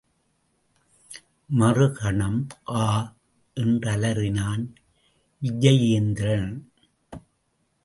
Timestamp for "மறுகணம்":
1.49-2.39